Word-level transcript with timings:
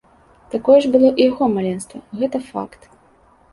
Такое 0.53 0.77
ж 0.85 0.91
было 0.95 1.11
і 1.19 1.27
яго 1.31 1.51
маленства, 1.57 2.03
гэта 2.25 2.43
факт. 2.51 2.81